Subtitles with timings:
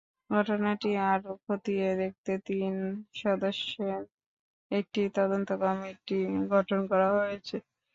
[0.31, 2.73] ঘটনাটি আরও খতিয়ে দেখতে তিন
[3.15, 4.01] সদস্যের
[4.71, 6.19] একটি তদন্ত কমিটি
[6.51, 7.55] গঠন করা হয়েছে।